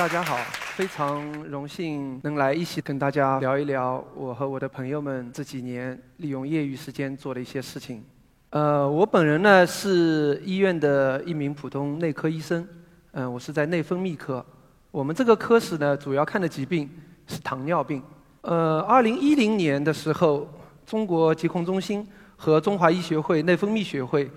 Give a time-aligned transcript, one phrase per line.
[0.00, 0.38] 大家好，
[0.76, 8.02] 非常荣幸能来一起跟大家聊一聊我和我的朋友们这几年利用业余时间做的一些事情。
[8.48, 12.66] 呃，我本人呢是医院的一名普通内科医生，
[13.12, 14.42] 嗯、我是在内分泌科。
[14.90, 16.88] 我们这个科室呢主要看的疾病
[17.26, 18.02] 是糖尿病。
[18.40, 20.48] 呃，二零一零年的时候，
[20.86, 22.08] 中国疾控中心
[22.38, 24.30] 和中华医学会内分泌学会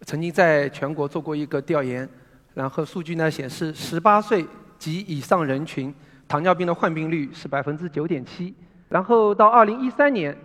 [0.00, 2.08] 曾经在全国做过一个调研，
[2.52, 4.44] 然后数据呢显示，十八岁
[4.84, 5.94] 及以上人群
[6.28, 8.54] 糖尿病的患病率是百分之九点七，
[8.90, 10.36] 然后到二零一三年，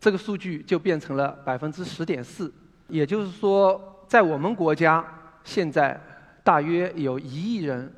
[0.00, 2.52] 这个数据就变成了百分之十点四，
[2.88, 5.04] 也就是说，在我们国家
[5.44, 6.00] 现在
[6.42, 7.92] 大约有一亿人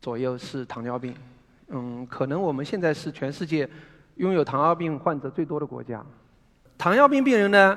[0.00, 1.12] 左右是糖尿病，
[1.70, 3.68] 嗯，可能我们现在是全世界
[4.18, 6.00] 拥有糖尿病患者最多的国家。
[6.78, 7.76] 糖尿病病人呢，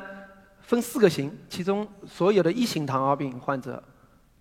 [0.62, 3.84] 分四个型，其中所有的一型糖尿病患者，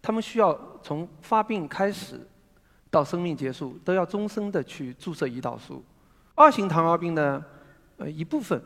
[0.02, 2.20] 他们需要从发病开始
[2.94, 5.84] 到生命结束，都要终身的去注射胰岛素。
[6.36, 7.44] 二型糖尿病呢，
[7.96, 8.62] 呃，一部分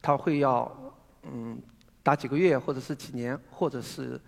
[0.00, 0.70] 他会要
[1.24, 1.58] 嗯
[2.02, 4.18] 打几个月，或者是几年，或者是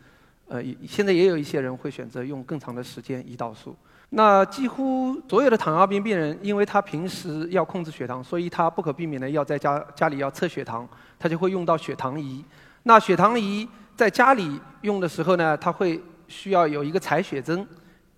[0.49, 3.75] 呃，现在也有一些人会选择用更长的时间胰岛素。
[4.11, 10.87] 那几乎所有的糖尿病病人，因为他平时要控制血糖，所以他不可避免的要在家家里要测血糖，
[11.19, 12.45] 他就会用到血糖仪。
[12.83, 13.67] 那血糖仪
[13.97, 17.67] 在家里用的时候呢，它会需要有一个采血针，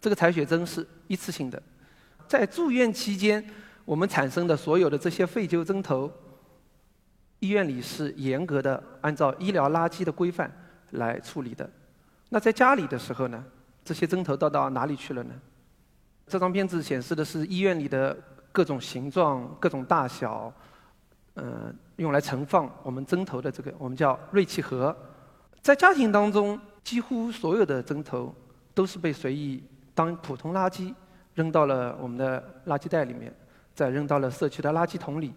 [0.00, 1.62] 这个采血针是一次性的。
[2.26, 3.44] 在住院期间，
[3.84, 6.10] 我们产生的所有的这些废旧针头，
[7.40, 10.50] 医院里是严格的按照医疗垃圾的规范
[10.92, 11.68] 来处理的。
[12.30, 13.44] 那在家里的时候呢，
[13.84, 15.34] 这些针头都到哪里去了呢？
[16.26, 18.16] 这张片子显示的是医院里的
[18.50, 20.50] 各种形状、各种大小，
[21.34, 24.96] 呃，用来盛放我们针头的这个我们叫锐器盒。
[25.60, 28.34] 在家庭当中，几乎所有的针头
[28.72, 29.62] 都是被随意
[29.94, 30.94] 当普通垃圾
[31.34, 33.32] 扔到了我们的垃圾袋里面，
[33.74, 35.32] 再扔到了社区的垃圾桶里，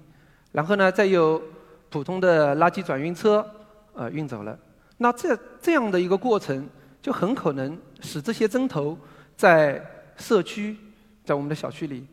[0.51, 1.41] 然后呢，再由
[1.89, 3.45] 普通的垃圾转运车
[3.93, 4.57] 呃运走了。
[4.97, 6.67] 那这这样的一个过程，
[7.01, 8.97] 就很可能使这些针头
[9.35, 9.83] 在
[10.17, 10.77] 社区。
[11.25, 12.05] 在我们的小区里，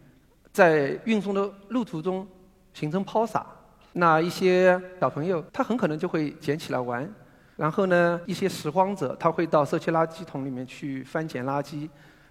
[0.54, 2.26] 在运送的路途中
[2.72, 3.44] 形成抛洒，
[3.92, 7.06] 那一些小朋友他很可能就会捡起来玩，
[7.54, 11.86] 然后呢，一些拾荒者他会到社区垃圾桶里面去翻捡垃圾，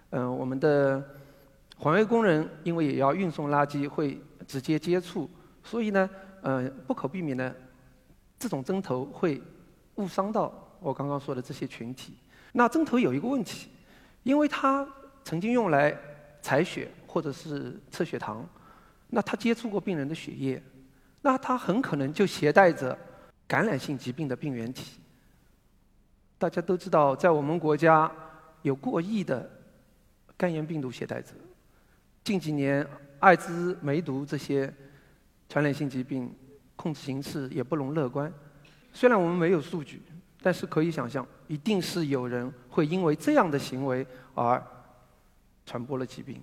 [0.09, 0.99] 嗯，我们的
[1.81, 5.27] 环卫工人因为也要运送垃圾，会直接接触，
[5.63, 6.07] 所以呢，
[6.43, 7.55] 嗯，不可避免的，
[8.37, 9.41] 这种针头会
[9.95, 12.13] 误伤到我刚刚说的这些群体。
[12.51, 13.67] 那针头有一个问题，
[14.21, 14.87] 因为它
[15.23, 15.97] 曾经用来
[16.39, 18.47] 采血或者是测血糖，
[19.07, 20.61] 那他接触过病人的血液，
[21.23, 22.95] 那他很可能就携带着
[23.47, 24.99] 感染性疾病的病原体。
[26.37, 28.11] 大家都知道，在我们国家
[28.61, 29.49] 有过亿的
[30.37, 31.31] 肝炎病毒携带者。
[32.23, 32.85] 近几年，
[33.19, 34.73] 艾滋、梅毒这些
[35.49, 36.33] 传染性疾病
[36.75, 38.31] 控制形势也不容乐观。
[38.93, 40.01] 虽然我们没有数据，
[40.41, 44.61] 但是可以想象，一定是有人会因为这样的行为而。
[45.63, 46.41] 传播了疾病，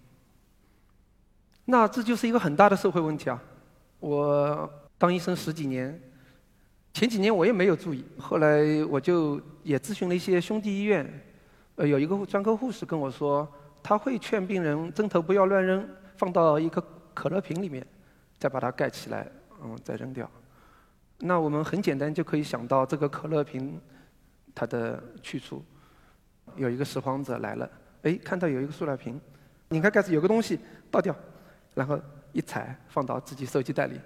[1.64, 3.42] 那这就是一个很大的社会问题啊！
[3.98, 6.00] 我当医生十几年，
[6.94, 11.04] 前几年我也没有注意，后来我就也咨询了一些兄弟医院，
[11.74, 13.46] 呃，有一个专科护士跟我说，
[13.82, 16.82] 他会劝病人针头不要乱扔，放到一个
[17.14, 17.86] 可乐瓶里面，
[18.38, 19.26] 再把它盖起来，
[19.62, 20.28] 嗯，再扔掉。
[21.18, 23.80] 那我们很简单就可以想到这个可乐瓶
[24.54, 25.64] 它的去处，
[26.56, 27.68] 有一个拾荒者来了。
[28.02, 29.20] 哎，看到有一个塑料瓶，
[29.70, 30.58] 拧开盖子有个东西
[30.90, 31.14] 倒掉，
[31.74, 31.98] 然后
[32.32, 33.98] 一踩放到自己收集袋里。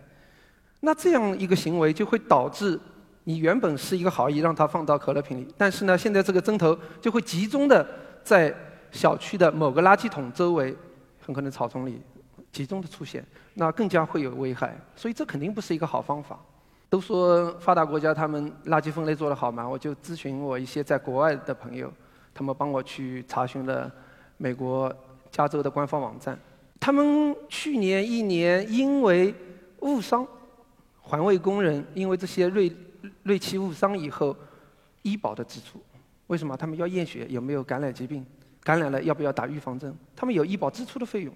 [0.80, 2.80] 那这样一个行为就会导致
[3.24, 7.86] 你原本是一个好意让它放到可乐瓶里，但是呢，现在这个针头就会集中的
[8.24, 8.54] 在
[8.92, 10.76] 小区的某个垃圾桶周围，
[11.18, 12.00] 很可能草丛里
[12.52, 14.76] 集中的出现，那更加会有危害。
[14.94, 16.38] 所以这肯定不是一个好方法。
[16.88, 21.90] 都说发达国家他们垃圾分类做得好嘛，我就咨询我一些在国外的朋友。
[22.34, 23.90] 他们帮我去查询了
[24.36, 24.94] 美国
[25.30, 26.38] 加州的官方网站，
[26.78, 29.34] 他们去年一年因为
[29.80, 30.26] 误伤
[31.00, 32.70] 环卫工人，因为这些锐
[33.22, 34.36] 锐器误伤以后，
[35.02, 35.78] 医保的支出，
[36.26, 36.56] 为什么？
[36.56, 38.24] 他们要验血有没有感染疾病，
[38.62, 39.94] 感染了要不要打预防针？
[40.14, 41.34] 他们有医保支出的费用。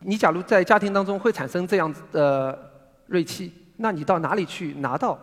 [0.00, 2.70] 你假如在家庭当中会产生这样子的
[3.06, 5.18] 锐器，那你到哪里去拿到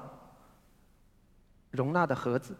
[1.71, 2.55] 容纳的盒子？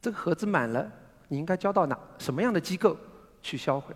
[0.00, 0.90] 这个盒子满了。
[1.30, 2.96] 你应该交到哪什么样的机构
[3.42, 3.94] 去销毁？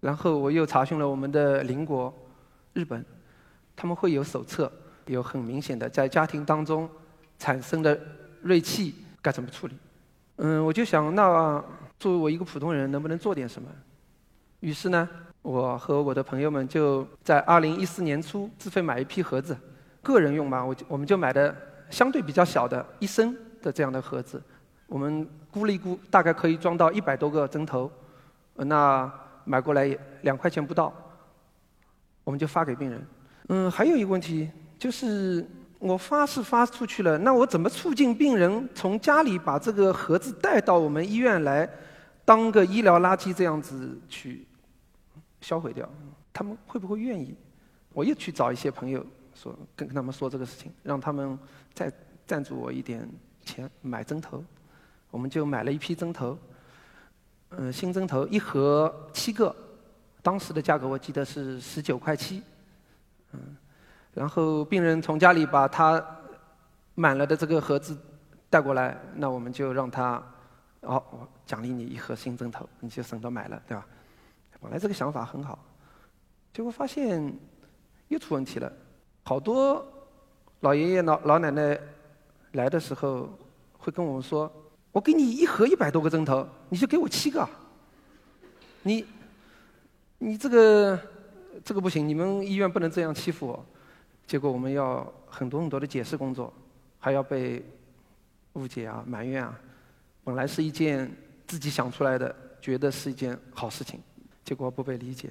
[0.00, 2.12] 然后我又查询了我们的邻国
[2.72, 3.04] 日本，
[3.76, 4.70] 他们会有手册，
[5.06, 6.90] 有很明显的在家庭当中
[7.38, 7.96] 产生的
[8.42, 9.76] 锐气该怎么处理。
[10.38, 11.62] 嗯，我就想，那
[11.98, 13.68] 作为我一个普通人，能不能做点什么？
[14.60, 15.08] 于是呢，
[15.42, 19.56] 我和我的朋友们就在2014年初自费买一批盒子，
[20.02, 21.54] 个人用嘛，我就我们就买的
[21.90, 24.42] 相对比较小的一升的这样的盒子，
[24.86, 27.90] 我们估了一估，大概可以装到一百多个针头，
[28.54, 29.12] 那
[29.44, 30.92] 买过来两块钱不到，
[32.24, 33.06] 我们就发给病人。
[33.48, 35.44] 嗯，还有一个问题就是。
[35.80, 41.70] 我发是发出去了，那我怎么促进病人从家里把这个盒子带到我们医院来，
[42.28, 44.46] 当个医疗垃圾这样子去
[45.40, 45.88] 销毁掉？
[46.30, 47.34] 他们会不会愿意？
[47.94, 49.02] 我又去找一些朋友
[49.34, 51.38] 说，跟跟他们说这个事情，让他们
[51.72, 51.90] 再
[52.26, 53.08] 赞助我一点
[53.46, 54.44] 钱买针头。
[55.10, 56.36] 我们就买了一批针头，
[57.48, 59.56] 嗯，新针头一盒七个，
[60.20, 62.42] 当时的价格我记得是十九块七，
[63.32, 63.56] 嗯。
[64.12, 66.04] 然后病人从家里把他
[66.94, 67.96] 满了的这个盒子
[68.50, 70.22] 带过来，那我们就让他，
[70.82, 73.86] 哦，我奖励你一盒新针头，你就省得买了，对吧？
[74.60, 75.58] 本来这个想法很好，
[76.52, 77.32] 结果发现
[78.08, 78.72] 又出问题了。
[79.22, 79.86] 好多
[80.60, 81.78] 老爷爷老老奶奶
[82.52, 83.28] 来的时候
[83.78, 84.50] 会跟我们说
[84.90, 87.48] ：“我给你一盒一百多个针头，你就给我七个，
[88.82, 89.06] 你
[90.18, 91.00] 你这个
[91.64, 93.66] 这个不行，你们医院不能这样欺负我。”
[94.26, 96.52] 结果我们要很多很多的解释工作，
[96.98, 97.64] 还要被
[98.54, 99.58] 误解啊、埋怨啊。
[100.28, 101.10] 本来是一件
[101.46, 103.98] 自己想出来的，觉得是一件好事情，
[104.44, 105.30] 结果不被理解。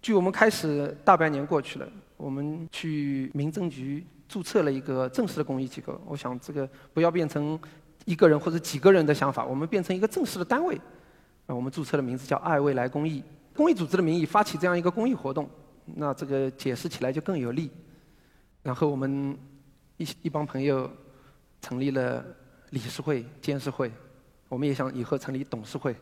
[0.00, 6.00] 距我们开始大半年过去了，我们去民政局注册了一个正式的公益机构。
[6.06, 7.60] 我想这个不要变成
[8.06, 10.74] 一个人或者几个人的想法，我们变成一个正式的单位。
[11.44, 13.22] 啊，我们注册的名字叫爱未来公益，
[13.54, 15.46] 公益组织的名义发起这样一个公益活动，
[15.84, 17.70] 那这个解释起来就更有力。
[18.62, 19.36] 然后我们
[19.98, 20.90] 一一帮朋友
[21.60, 22.24] 成立了
[22.70, 23.92] 理事会、监事会，
[24.50, 25.96] 我们也想以后成立董事会，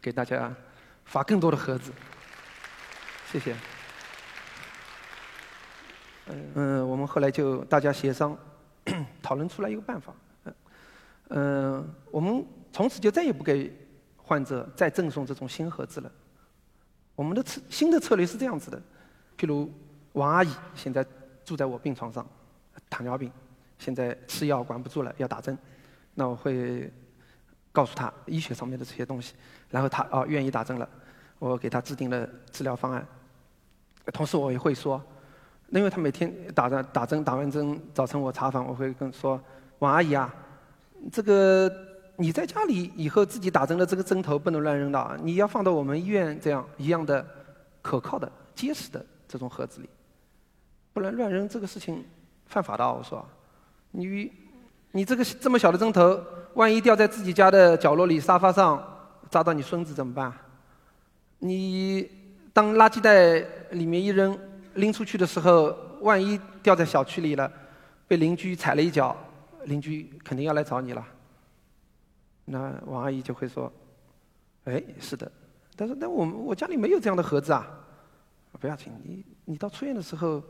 [0.00, 0.50] 给大家
[1.04, 1.92] 发更多的盒子。
[3.30, 3.54] 谢谢。
[6.54, 8.34] 嗯，我们后来就大家协商，
[9.20, 10.14] 讨论出来一个办法。
[11.28, 13.70] 嗯，我们从此就再也不给
[14.16, 16.10] 患者再赠送这种新盒子了。
[17.14, 18.80] 我们的策新的策略是这样子的，
[19.36, 19.70] 譬如
[20.14, 21.04] 王阿姨现在。
[21.42, 22.24] 住在我病床上，
[22.88, 23.32] 糖尿病，
[23.76, 25.58] 现在吃药管不住了，要打针。
[26.14, 26.88] 那我会
[27.72, 29.34] 告诉他医学上面的这些东西，
[29.70, 30.88] 然后他哦愿意打针了，
[31.38, 33.06] 我给他制定了治疗方案。
[34.12, 35.00] 同时我也会说，
[35.68, 39.40] 因为他每天打着打针，打完针早晨我查房，我会跟说
[39.78, 40.34] 王阿姨啊，
[41.12, 41.70] 这个
[42.16, 47.24] 你在家里以后自己打针的这个针头不能乱扔的，你要放到我们医院这样一样的
[47.82, 49.88] 可靠的结实的这种盒子里。
[50.92, 52.04] 不能乱扔这个事情，
[52.46, 52.84] 犯法的。
[52.84, 53.24] 我说，
[53.92, 54.32] 你
[54.92, 56.20] 你这个这么小的针头，
[56.54, 58.82] 万一掉在自己家的角落里沙发上，
[59.30, 60.32] 扎到你孙子怎么办？
[61.38, 62.10] 你
[62.52, 63.38] 当垃圾袋
[63.70, 64.38] 里面一扔，
[64.74, 67.50] 拎出去的时候，万一掉在小区里了，
[68.08, 69.16] 被邻居踩了一脚，
[69.64, 71.06] 邻居肯定要来找你了。
[72.44, 73.72] 那王阿姨就会说
[74.64, 75.30] ：“哎，是的，
[75.76, 77.66] 但是那我我家里没有这样的盒子啊。”
[78.58, 80.42] 不要紧，你你到出院的时候。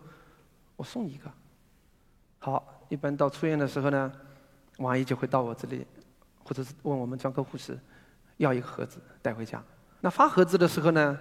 [0.76, 1.30] 我送你一个，
[2.38, 4.10] 好，一般到出院的时候呢，
[4.80, 5.86] 王阿姨就会到我这里，
[6.42, 7.78] 或者是问我们专科护士
[8.38, 9.62] 要一个盒子带回家。
[10.00, 11.16] 那发盒子的时候呢，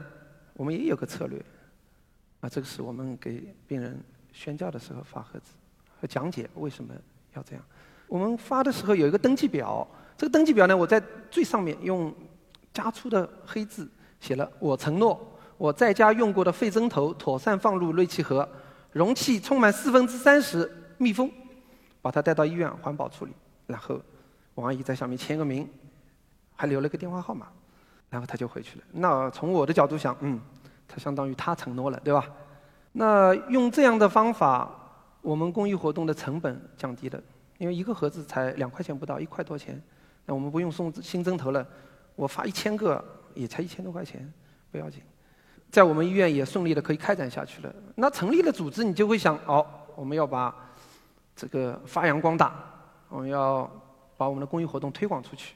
[0.53, 1.38] 我们也有个策略，
[2.39, 5.51] 啊，这个是我们给病人宣教的时候发盒子
[6.00, 6.93] 和讲解为什么
[7.34, 7.63] 要这样。
[8.07, 12.13] 我们发的时候有一个登记表，这个登记表呢，我在最上面用
[12.74, 13.88] 加粗的黑字
[14.19, 15.19] 写了：我承诺
[15.57, 18.48] 我在家用过的废针头妥善放入锐气盒。
[18.91, 20.67] 容器充满四分之三十
[20.98, 21.31] 密封，
[22.01, 23.31] 把它带到医院环保处理，
[23.69, 24.01] 然后
[24.55, 25.69] 王阿姨在上面签个名，
[26.55, 27.47] 还留了个电话号码，
[28.09, 28.85] 然后他就回去了。
[28.91, 30.41] 那从我的角度想，嗯，
[30.88, 32.25] 他相当于他承诺了，对吧？
[32.91, 34.67] 那用这样的方法，
[35.21, 37.21] 我们公益活动的成本降低了，
[37.59, 39.79] 因为一个盒子才两块钱不到，一块多钱，
[40.25, 41.65] 那我们不用送新针头了，
[42.15, 43.03] 我发一千个
[43.35, 44.33] 也才一千多块钱，
[44.71, 45.03] 不要紧。
[45.69, 47.71] 在我们医院也顺利的可以开展下去了。
[47.93, 49.63] 那成立了组织，你就会想，哦，
[49.95, 50.53] 我们要把
[51.35, 52.55] 这个发扬光大，
[53.10, 53.70] 我们要
[54.16, 55.56] 把我们的公益活动推广出去。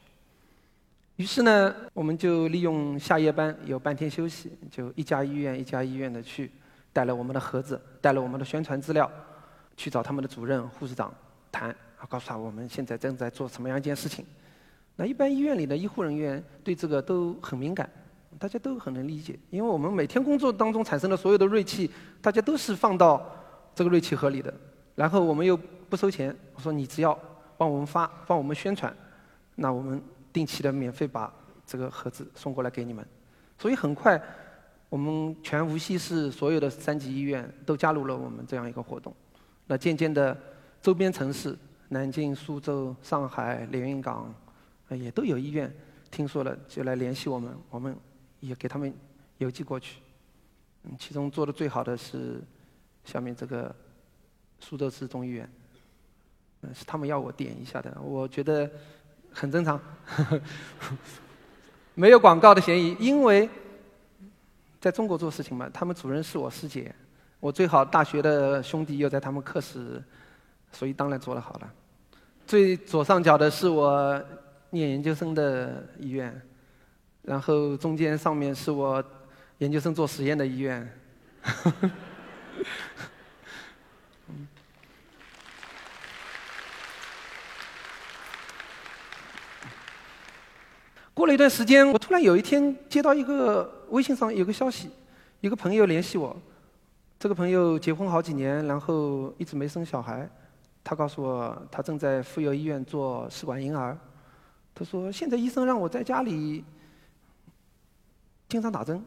[1.16, 6.52] 于是呢，我们就利用下夜班有半天休息，就一家医院一家医院的去，
[6.92, 9.10] 带了我们的盒子，带了我们的宣传资料，
[9.78, 11.14] 去找他们的主任、护士长
[11.52, 14.26] 谈，啊告诉他我们现在正在做什么样一件事情。
[14.96, 17.90] 那一般医院里的医护人员对这个都很敏感。
[18.40, 23.24] 大家都很能理解，因为我们每天工作当中产生的所有的锐气，大家都是放到
[23.76, 24.52] 这个锐气盒里的。
[24.96, 27.18] 然后我们又不收钱，我说你只要
[27.64, 28.94] 帮我们发，帮我们宣传，
[29.56, 30.04] 那我们
[30.34, 31.34] 定期的免费把
[31.66, 33.08] 这个盒子送过来给你们。
[33.58, 34.22] 所以很快，
[34.90, 39.16] 我们全无锡市所有的三级医院都加入了我们这样一个活动。
[39.66, 40.38] 那渐渐的，
[40.82, 44.36] 周边城市南京、苏州、上海、连云港，
[44.90, 45.74] 也都有医院
[46.12, 47.96] 听说了就来联系我们，我们
[48.42, 48.94] 也给他们
[49.38, 50.02] 邮寄过去。
[50.84, 52.42] 嗯，其中做的最好的是
[53.06, 53.74] 下面这个
[54.60, 55.50] 苏州市中医院，
[56.74, 58.70] 是他们要我点一下的，我觉得
[59.32, 59.80] 很正常，
[61.96, 63.50] 没有广告的嫌疑，因为
[64.80, 66.94] 在中国做事情嘛，他们主任是我师姐，
[67.40, 70.02] 我最好大学的兄弟又在他们课室，
[70.72, 71.74] 所以当然做得好了。
[72.46, 74.22] 最左上角的是我
[74.70, 76.42] 念研究生的医院，
[77.22, 79.04] 然后中间上面是我。
[79.60, 80.92] 研究生做实验的医院，
[91.14, 94.90] 过了一段时间，我突然有一天接到一个微信上有个消息，
[95.42, 96.36] 一个朋友联系我，
[97.20, 100.28] 这个朋友结婚好几年，然后一直没生小孩，
[100.84, 103.98] 他告诉我他正在妇幼医院做试管婴儿，
[104.74, 106.64] 他说现在医生让我在家里
[108.50, 109.02] 经常打针。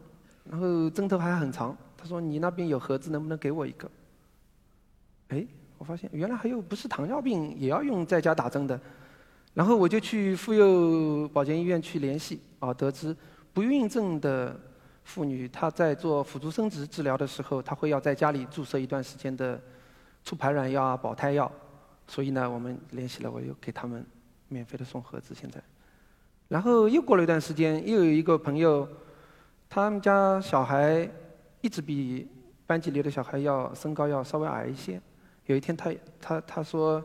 [0.49, 3.91] 然后针头还很长，他说：“你那边有盒子，能不能给我一个？”
[5.27, 5.45] 哎，
[5.77, 8.79] 我发现原来还有不是糖尿病也要用在家打针的。
[9.57, 13.17] 然后我就去妇幼保健医院去联系，啊，得知
[13.53, 14.55] 不孕症的
[15.03, 19.59] 妇女她在做辅助生殖治疗的时候，她会要在家里注射一段时间的
[20.23, 21.51] 促排卵药啊、保胎药。
[22.05, 24.05] 所以呢，我们联系了，我又给他们
[24.47, 25.33] 免费的送盒子。
[25.33, 25.59] 现在，
[26.47, 28.87] 然后又过了一段时间，又有一个朋友。
[29.67, 31.09] 他们家小孩
[31.61, 32.27] 一直比
[32.67, 35.01] 班级里的小孩要身高要稍微矮一些。
[35.47, 37.03] 有一天，他他他说，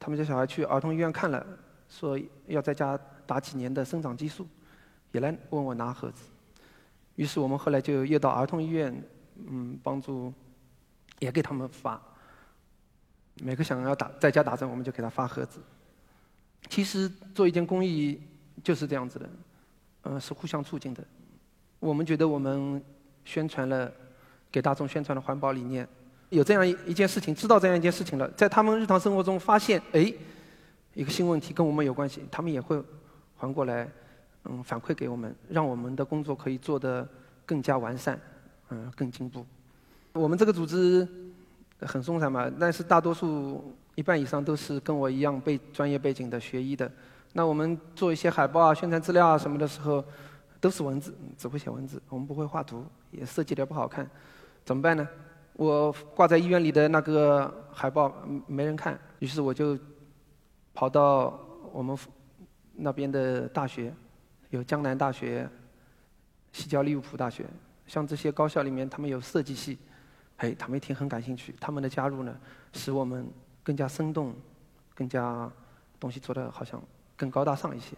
[0.00, 1.46] 他们家小孩去儿童医院看了，
[1.88, 4.46] 说要在家打几年的生长激素，
[5.12, 6.24] 也来问我拿盒子。
[7.14, 9.02] 于是我们后来就又到儿童医院，
[9.48, 10.32] 嗯，帮助，
[11.18, 12.00] 也给他们发。
[13.42, 15.60] 每个想要打在家打针，我们就给他发盒子。
[16.68, 18.20] 其实做一件公益
[18.64, 19.30] 就是这样子的，
[20.04, 21.04] 嗯，是互相促进的。
[21.78, 22.82] 我们觉得我们
[23.24, 23.92] 宣传了，
[24.50, 25.86] 给大众宣传了环保理念，
[26.30, 30.12] 有这样一一件事情，知道这样一件事情了，在他们日常生活中发现，哎，
[30.96, 32.82] 一个新问题跟我们有关系，他们也会
[33.36, 33.88] 还过来，
[34.46, 37.06] 嗯，反馈给我们，让我们的工作可以做得
[37.44, 38.18] 更加完善，
[38.70, 39.46] 嗯，更进步。
[40.12, 41.06] 我们这个组织
[41.82, 46.90] 很松散嘛，但是大多数一半以上都是跟我一样背专业背景的学医的。
[47.32, 50.04] 那我们做一些海报啊、宣传资料啊什么的时候。
[50.58, 54.08] 都是文字，只会写文字，我们不会画图，也设计的不好看，
[54.64, 55.06] 怎么办呢？
[55.52, 58.10] 我挂在医院里的那个海报
[58.46, 59.78] 没人看，于是我就
[60.76, 61.40] 跑到
[61.72, 61.98] 我们
[62.74, 63.90] 那边的大学，
[64.50, 65.48] 有江南大学、
[66.52, 67.46] 西交利物浦大学，
[67.86, 69.78] 像这些高校里面，他们有设计系，
[70.36, 72.36] 哎，他们一听很感兴趣，他们的加入呢，
[72.74, 73.26] 使我们
[73.62, 74.34] 更加生动，
[74.94, 75.50] 更加
[75.98, 76.78] 东西做的好像
[77.16, 77.96] 更高大上一些。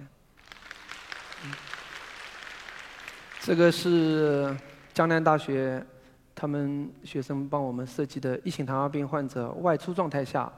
[3.41, 4.57] 这个是
[4.95, 5.85] 江南大学
[6.33, 10.53] 他们学生帮我们设计的一型糖尿病患者外出状态下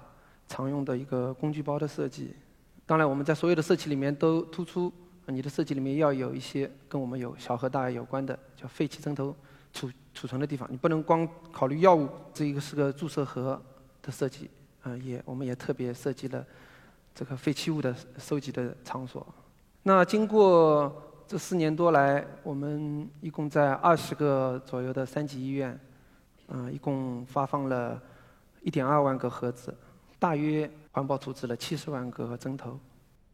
[0.51, 2.35] 常用的一个工具包的设计。
[2.85, 4.93] 当然，我们在所有的设计里面都突出
[5.27, 9.33] 你的设计里面要有一些跟我们有小和大有关的，叫废弃针头
[9.73, 10.69] 储储存的地方。
[10.71, 13.63] 你不能光考虑药物，这一个是个注射盒
[14.03, 14.51] 的设计。
[14.83, 16.45] 嗯，也我们也特别设计了
[17.15, 19.25] 这个废弃物的收集的场所。
[19.85, 21.07] 那经过。
[21.31, 25.79] 这四年多来，我们一共在二十个左右的三级医院，
[26.49, 28.03] 嗯，一共发放了
[28.63, 29.73] 一点二万个盒子，
[30.21, 32.79] 大约环保处置了七十万个针头。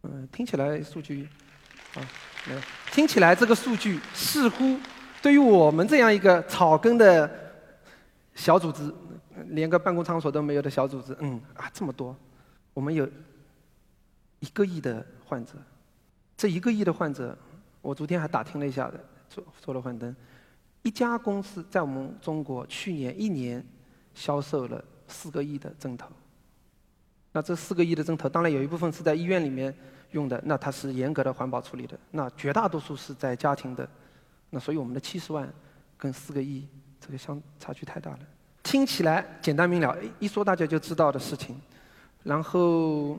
[0.04, 1.28] 嗯，听起来数据，
[1.94, 2.00] 啊，
[2.46, 2.60] 没有，
[2.92, 4.78] 听起来这个数据似乎
[5.20, 7.28] 对于我们这样一个草根的
[8.34, 8.90] 小组织，
[9.48, 12.16] 连个办公场所都没有的小组织，嗯，啊，这么多，
[12.72, 13.06] 我们有
[14.38, 15.52] 一个亿的患者，
[16.36, 17.36] 这一个亿的患者。
[17.82, 20.14] 我昨天还打听了一下的，做做了幻灯，
[20.82, 23.64] 一家公司在我们中国去年一年
[24.12, 26.08] 销售了四个亿的针头。
[27.36, 29.74] 那这四个亿的针头，当然有一部分是在医院里面
[30.12, 31.94] 用的，那它是严格的环保处理的。
[32.10, 33.86] 那绝大多数是在家庭的。
[34.48, 35.46] 那所以我们的七十万
[35.98, 36.66] 跟四个亿
[36.98, 38.20] 这个相差距太大了。
[38.62, 41.60] 听起来简单明了，一说大家就知道的事情。
[42.22, 43.18] 然后。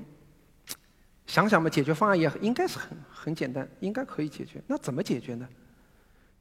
[1.28, 4.62] 想想嘛，解决方案也应该是很很简单，应该可以解决。
[4.66, 5.46] 那怎么解决呢？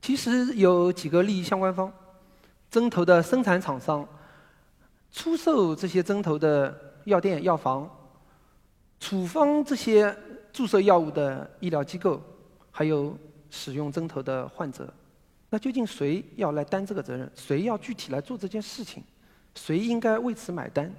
[0.00, 1.92] 其实有几个利益相关方：
[2.70, 4.08] 针头的生产厂商、
[5.10, 6.72] 出售这些针头的
[7.06, 7.88] 药店、药房、
[9.00, 10.14] 处方这些
[10.52, 12.20] 注射药物的医疗机构，
[12.70, 13.16] 还有
[13.50, 14.92] 使用针头的患者。
[15.48, 17.30] 那究竟谁要来担这个责任？
[17.34, 19.02] 谁要具体来做这件事情？
[19.54, 20.92] 谁应该为此买单？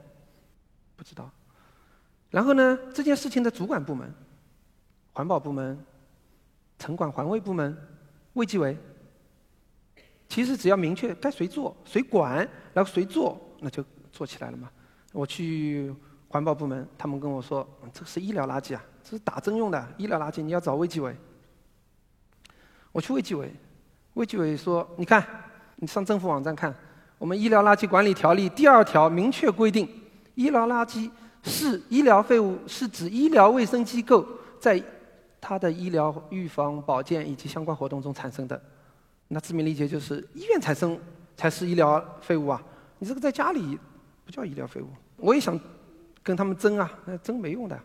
[0.96, 1.30] 不知道。
[2.30, 4.10] 然后呢，这件事情的主管部门，
[5.12, 5.78] 环保部门、
[6.80, 7.78] 城管环卫部门、
[8.34, 8.78] 卫计委，
[10.30, 12.38] 其实只要明确该谁做、谁管，
[12.74, 14.72] 然后谁做，那就做起来了嘛。
[15.18, 15.92] 我去
[16.28, 21.16] 环保部门，他们跟我说：“这是医疗垃圾啊，这是打针用的医疗垃圾，你要找卫计委。”
[22.94, 23.52] 我去卫计委。
[24.14, 25.26] 卫计委说：“你看，
[25.78, 26.72] 你上政府网站看，
[27.18, 29.90] 我们医疗垃圾管理条例第二条明确规定，
[30.36, 31.10] 医疗垃圾
[31.42, 34.24] 是医疗废物，是指医疗卫生机构
[34.60, 34.80] 在
[35.42, 38.62] 它的医疗、预防、保健以及相关活动中产生的。
[39.30, 40.96] 那字面理解就是医院产生
[41.36, 42.64] 才是医疗废物啊！
[43.00, 43.80] 你这个在家里
[44.24, 44.88] 不叫医疗废物。
[45.18, 45.60] 我也想
[46.24, 47.80] 跟他们争啊，那争没用的。”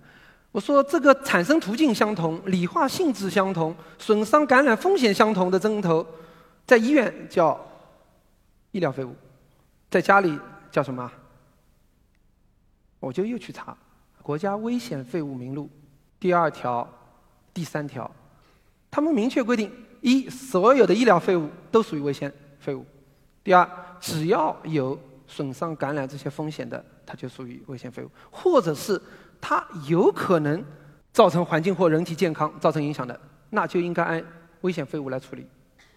[0.53, 6.07] 我说这个产生途径相同、理化性质相同、损伤感染风险相同的针头，
[6.67, 7.59] 在医院叫
[8.73, 9.17] 医疗废物，
[9.91, 10.39] 在家里
[10.71, 11.11] 叫什么？
[13.01, 13.73] 我就又去查
[14.23, 15.65] 《国家危险废物名录》
[16.21, 16.87] 第二条、
[17.55, 18.09] 第三条，
[18.91, 19.73] 他们明确规定：
[20.03, 22.85] 一，所有的医疗废物都属于危险废物；
[23.43, 23.67] 第二，
[23.99, 29.01] 只要有损伤感染这些风险的，它就属于危险废物，或者是。
[29.45, 30.65] 它有可能
[31.13, 34.25] 造成环境或人体健康造成影响的，那就应该按
[34.61, 35.45] 危险废物来处理。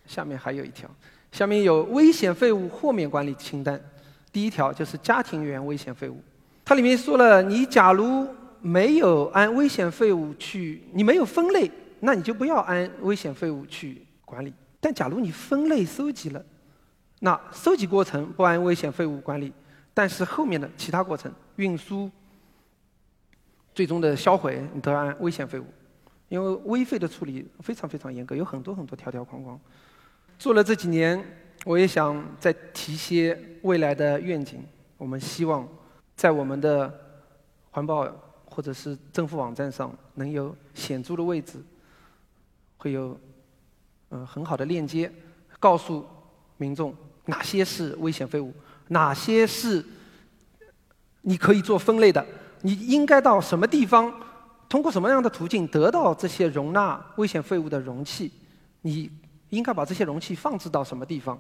[0.07, 0.89] 下面还有一条，
[1.31, 3.79] 下面有危险废物豁免管理清单。
[4.31, 6.19] 第一条就是家庭原危险废物，
[6.65, 8.27] 它里面说了，你假如
[8.61, 14.51] 没有按危险废物去，你没有分类，那你就不要按危险废物去管理。
[14.79, 16.43] 但假如你分类收集了，
[17.19, 19.53] 那收集过程不按危险废物管理，
[19.95, 22.11] 但是后面的其他过程，运输。
[23.73, 25.65] 最终的销毁，你都要按危险废物，
[26.29, 29.59] 因为危废的处理非常非常严格，有很多很多条条框框。
[30.39, 31.21] 做了这几年，
[31.65, 34.65] 我也想再提些未来的愿景。
[34.97, 35.67] 我们希望
[36.15, 36.89] 在我们的
[37.69, 38.09] 环保
[38.45, 41.61] 或者是政府网站上能有显著的位置，
[42.77, 43.19] 会有
[44.11, 45.11] 嗯很好的链接，
[45.59, 46.07] 告诉
[46.55, 48.53] 民众哪些是危险废物，
[48.89, 49.83] 哪些是
[51.21, 52.25] 你可以做分类的。
[52.61, 54.11] 你应该到什么地方，
[54.67, 58.31] 通过什么样的途径得到这些容纳危险废物的容器？
[58.81, 59.11] 你
[59.49, 61.39] 应该把这些容器放置到什么地方？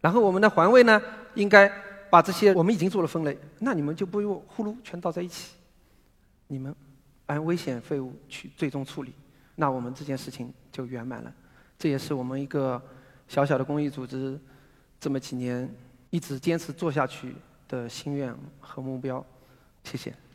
[0.00, 1.00] 然后我们的环卫呢，
[1.34, 1.70] 应该
[2.10, 5.54] 把这些我们已经做了分类，那你们就不用呼噜全倒在一起，
[6.46, 6.74] 你们
[7.26, 9.12] 按危险废物去最终处理，
[9.56, 11.32] 那我们这件事情就圆满了。
[11.78, 12.80] 这也是我们一个
[13.28, 14.38] 小小的公益组织
[15.00, 15.68] 这么几年
[16.10, 17.34] 一直坚持做下去
[17.68, 19.24] 的心愿和目标。
[19.84, 20.27] 谢谢。